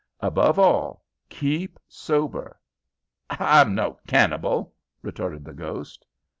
Above 0.21 0.57
all, 0.57 1.05
keep 1.29 1.77
sober." 1.87 2.59
"H'I'm 3.29 3.75
no 3.75 3.99
cannibal," 4.07 4.73
retorted 5.03 5.45
the 5.45 5.53
ghost. 5.53 6.07